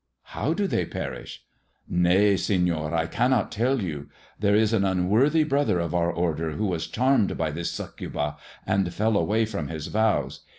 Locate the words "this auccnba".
7.51-8.35